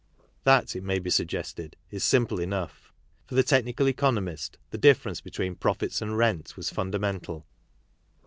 That, 0.45 0.75
it 0.75 0.81
may 0.83 0.97
be 0.97 1.11
sug 1.11 1.27
gested, 1.27 1.75
is 1.91 2.03
simple 2.03 2.39
enough. 2.39 2.91
For 3.27 3.35
the 3.35 3.43
technical 3.43 3.87
economist, 3.87 4.57
the 4.71 4.79
difference 4.79 5.21
between 5.21 5.53
profits 5.53 6.01
and 6.01 6.17
rent 6.17 6.57
was 6.57 6.71
fundamental. 6.71 7.45